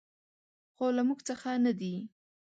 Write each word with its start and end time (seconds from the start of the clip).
خو 0.75 0.85
له 0.97 1.01
موږ 1.07 1.19
څخه 1.29 1.49
نه 1.65 1.71
دي. 1.79 1.95